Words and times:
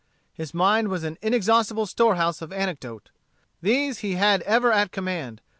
His 0.33 0.51
mind 0.51 0.87
was 0.87 1.03
an 1.03 1.19
inexhaustable 1.21 1.85
store 1.85 2.15
house 2.15 2.41
of 2.41 2.51
anecdote. 2.51 3.11
These 3.61 3.99
he 3.99 4.15
had 4.15 4.41
ever 4.41 4.71
at 4.71 4.91
command. 4.91 5.41